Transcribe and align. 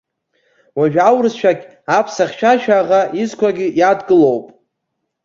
Уажәы, 0.77 1.01
аурыс 1.09 1.35
шәақь 1.39 1.63
аԥса 1.97 2.25
хьшәашәа 2.29 2.75
аӷа 2.81 3.01
изқәагьы 3.21 3.67
иадкылоуп. 3.79 4.45